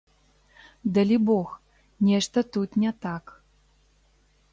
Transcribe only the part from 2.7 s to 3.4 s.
не так.